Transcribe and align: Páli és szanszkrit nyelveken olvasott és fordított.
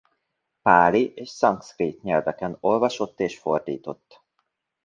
Páli 0.61 1.13
és 1.15 1.29
szanszkrit 1.29 2.01
nyelveken 2.03 2.57
olvasott 2.59 3.19
és 3.19 3.37
fordított. 3.39 4.21